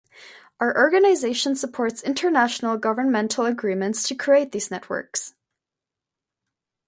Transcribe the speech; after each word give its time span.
Our 0.59 0.75
organisation 0.75 1.55
supports 1.55 2.01
international 2.01 2.75
governmental 2.77 3.45
agreements 3.45 4.07
to 4.07 4.15
create 4.15 4.51
these 4.51 4.71
networks. 4.71 5.35